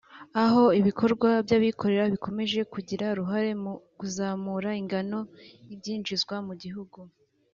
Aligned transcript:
aho 0.43 0.63
ibikorwa 0.79 1.29
by’ 1.45 1.53
abikorera 1.57 2.05
bikomeje 2.13 2.59
kugira 2.73 3.05
uruhare 3.13 3.51
mu 3.63 3.73
kuzamura 3.99 4.69
ingano 4.81 5.19
y’ 5.67 5.71
ibyinjizwa 5.75 6.35
mu 6.47 6.53
gihugu 6.63 6.99